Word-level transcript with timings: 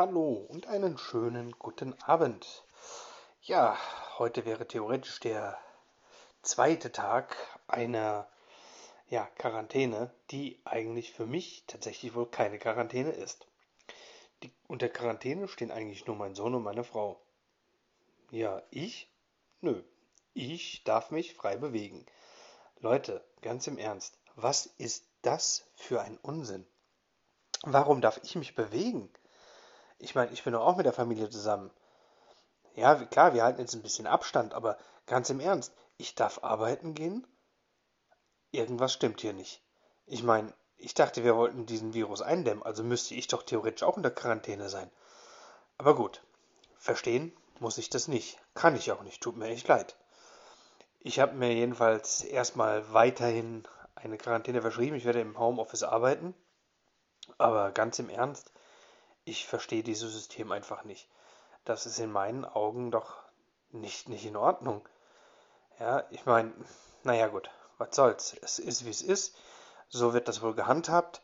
Hallo 0.00 0.46
und 0.48 0.66
einen 0.66 0.96
schönen 0.96 1.52
guten 1.58 1.92
Abend. 2.04 2.64
Ja, 3.42 3.76
heute 4.16 4.46
wäre 4.46 4.66
theoretisch 4.66 5.20
der 5.20 5.58
zweite 6.40 6.90
Tag 6.90 7.36
einer 7.68 8.26
ja, 9.10 9.26
Quarantäne, 9.36 10.10
die 10.30 10.58
eigentlich 10.64 11.12
für 11.12 11.26
mich 11.26 11.64
tatsächlich 11.66 12.14
wohl 12.14 12.24
keine 12.24 12.58
Quarantäne 12.58 13.10
ist. 13.10 13.46
Die, 14.42 14.50
unter 14.68 14.88
Quarantäne 14.88 15.48
stehen 15.48 15.70
eigentlich 15.70 16.06
nur 16.06 16.16
mein 16.16 16.34
Sohn 16.34 16.54
und 16.54 16.62
meine 16.62 16.82
Frau. 16.82 17.20
Ja, 18.30 18.62
ich? 18.70 19.06
Nö, 19.60 19.82
ich 20.32 20.82
darf 20.84 21.10
mich 21.10 21.34
frei 21.34 21.58
bewegen. 21.58 22.06
Leute, 22.78 23.22
ganz 23.42 23.66
im 23.66 23.76
Ernst, 23.76 24.16
was 24.34 24.64
ist 24.64 25.04
das 25.20 25.66
für 25.74 26.00
ein 26.00 26.16
Unsinn? 26.22 26.66
Warum 27.64 28.00
darf 28.00 28.18
ich 28.22 28.34
mich 28.36 28.54
bewegen? 28.54 29.10
Ich 30.00 30.14
meine, 30.14 30.32
ich 30.32 30.42
bin 30.42 30.54
doch 30.54 30.66
auch 30.66 30.76
mit 30.76 30.86
der 30.86 30.92
Familie 30.92 31.28
zusammen. 31.30 31.70
Ja, 32.74 32.94
klar, 32.94 33.34
wir 33.34 33.44
halten 33.44 33.60
jetzt 33.60 33.74
ein 33.74 33.82
bisschen 33.82 34.06
Abstand, 34.06 34.54
aber 34.54 34.78
ganz 35.06 35.28
im 35.30 35.40
Ernst, 35.40 35.74
ich 35.98 36.14
darf 36.14 36.42
arbeiten 36.42 36.94
gehen? 36.94 37.26
Irgendwas 38.50 38.92
stimmt 38.92 39.20
hier 39.20 39.34
nicht. 39.34 39.62
Ich 40.06 40.22
meine, 40.22 40.52
ich 40.76 40.94
dachte, 40.94 41.22
wir 41.22 41.36
wollten 41.36 41.66
diesen 41.66 41.92
Virus 41.92 42.22
eindämmen, 42.22 42.62
also 42.62 42.82
müsste 42.82 43.14
ich 43.14 43.28
doch 43.28 43.42
theoretisch 43.42 43.82
auch 43.82 43.96
in 43.96 44.02
der 44.02 44.14
Quarantäne 44.14 44.70
sein. 44.70 44.90
Aber 45.76 45.94
gut, 45.94 46.22
verstehen 46.78 47.36
muss 47.58 47.76
ich 47.76 47.90
das 47.90 48.08
nicht. 48.08 48.38
Kann 48.54 48.74
ich 48.74 48.90
auch 48.90 49.02
nicht, 49.02 49.22
tut 49.22 49.36
mir 49.36 49.48
echt 49.48 49.68
leid. 49.68 49.96
Ich 50.98 51.20
habe 51.20 51.34
mir 51.34 51.52
jedenfalls 51.52 52.22
erstmal 52.22 52.92
weiterhin 52.92 53.66
eine 53.94 54.16
Quarantäne 54.16 54.62
verschrieben. 54.62 54.96
Ich 54.96 55.04
werde 55.04 55.20
im 55.20 55.38
Homeoffice 55.38 55.82
arbeiten. 55.82 56.34
Aber 57.38 57.70
ganz 57.70 57.98
im 57.98 58.08
Ernst, 58.08 58.52
ich 59.24 59.46
verstehe 59.46 59.82
dieses 59.82 60.12
System 60.12 60.52
einfach 60.52 60.84
nicht. 60.84 61.08
Das 61.64 61.86
ist 61.86 61.98
in 61.98 62.10
meinen 62.10 62.44
Augen 62.44 62.90
doch 62.90 63.16
nicht, 63.70 64.08
nicht 64.08 64.24
in 64.24 64.36
Ordnung. 64.36 64.86
Ja, 65.78 66.04
ich 66.10 66.26
meine, 66.26 66.52
naja 67.04 67.28
gut, 67.28 67.50
was 67.78 67.94
soll's. 67.94 68.36
Es 68.42 68.58
ist 68.58 68.84
wie 68.84 68.90
es 68.90 69.02
ist. 69.02 69.36
So 69.88 70.14
wird 70.14 70.28
das 70.28 70.42
wohl 70.42 70.54
gehandhabt. 70.54 71.22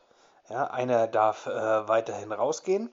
Ja, 0.49 0.69
einer 0.69 1.07
darf 1.07 1.47
äh, 1.47 1.89
weiterhin 1.89 2.33
rausgehen 2.33 2.93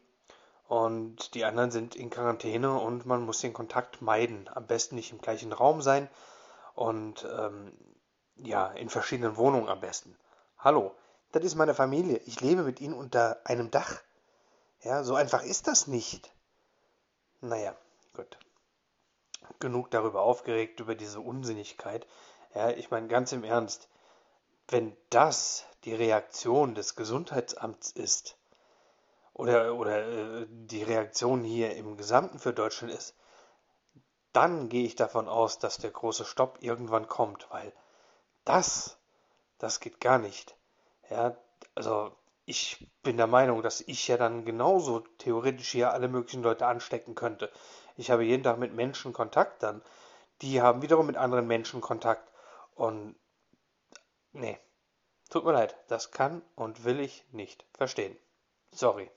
und 0.67 1.35
die 1.35 1.45
anderen 1.45 1.69
sind 1.69 1.95
in 1.95 2.09
Quarantäne 2.09 2.79
und 2.79 3.05
man 3.05 3.21
muss 3.21 3.41
den 3.41 3.53
Kontakt 3.53 4.01
meiden. 4.01 4.49
Am 4.53 4.65
besten 4.65 4.95
nicht 4.95 5.11
im 5.11 5.21
gleichen 5.21 5.53
Raum 5.53 5.81
sein 5.81 6.09
und 6.73 7.27
ähm, 7.37 7.71
ja, 8.37 8.67
in 8.71 8.89
verschiedenen 8.89 9.37
Wohnungen 9.37 9.69
am 9.69 9.81
besten. 9.81 10.17
Hallo, 10.57 10.95
das 11.31 11.43
ist 11.43 11.55
meine 11.55 11.75
Familie. 11.75 12.17
Ich 12.25 12.41
lebe 12.41 12.63
mit 12.63 12.81
ihnen 12.81 12.95
unter 12.95 13.37
einem 13.45 13.69
Dach. 13.69 14.01
Ja, 14.83 15.03
so 15.03 15.15
einfach 15.15 15.43
ist 15.43 15.67
das 15.67 15.87
nicht. 15.87 16.33
Naja, 17.41 17.75
gut. 18.13 18.37
Genug 19.59 19.91
darüber 19.91 20.21
aufgeregt, 20.21 20.79
über 20.79 20.95
diese 20.95 21.19
Unsinnigkeit. 21.19 22.05
Ja, 22.53 22.69
ich 22.69 22.91
meine 22.91 23.07
ganz 23.07 23.31
im 23.31 23.43
Ernst, 23.43 23.89
wenn 24.67 24.95
das 25.09 25.65
die 25.85 25.93
Reaktion 25.93 26.75
des 26.75 26.95
Gesundheitsamts 26.95 27.91
ist, 27.91 28.37
oder, 29.33 29.75
oder 29.75 30.41
äh, 30.41 30.45
die 30.49 30.83
Reaktion 30.83 31.43
hier 31.43 31.75
im 31.75 31.97
Gesamten 31.97 32.39
für 32.39 32.53
Deutschland 32.53 32.93
ist, 32.93 33.15
dann 34.31 34.69
gehe 34.69 34.85
ich 34.85 34.95
davon 34.95 35.27
aus, 35.27 35.59
dass 35.59 35.77
der 35.77 35.91
große 35.91 36.25
Stopp 36.25 36.57
irgendwann 36.61 37.07
kommt, 37.07 37.49
weil 37.51 37.71
das, 38.45 38.97
das 39.59 39.79
geht 39.79 39.99
gar 39.99 40.17
nicht. 40.19 40.55
Ja, 41.09 41.37
also 41.75 42.15
ich 42.45 42.87
bin 43.03 43.17
der 43.17 43.27
Meinung, 43.27 43.61
dass 43.61 43.81
ich 43.81 44.07
ja 44.07 44.17
dann 44.17 44.45
genauso 44.45 44.99
theoretisch 44.99 45.71
hier 45.71 45.93
alle 45.93 46.07
möglichen 46.07 46.43
Leute 46.43 46.65
anstecken 46.65 47.15
könnte. 47.15 47.51
Ich 47.95 48.11
habe 48.11 48.25
jeden 48.25 48.43
Tag 48.43 48.57
mit 48.57 48.73
Menschen 48.73 49.13
Kontakt 49.13 49.63
dann. 49.63 49.81
Die 50.41 50.61
haben 50.61 50.81
wiederum 50.81 51.05
mit 51.07 51.15
anderen 51.15 51.47
Menschen 51.47 51.79
Kontakt. 51.79 52.29
Und 52.75 53.15
nee, 54.31 54.57
tut 55.29 55.45
mir 55.45 55.53
leid, 55.53 55.75
das 55.87 56.11
kann 56.11 56.41
und 56.55 56.83
will 56.83 56.99
ich 56.99 57.23
nicht 57.31 57.65
verstehen. 57.73 58.17
Sorry. 58.71 59.09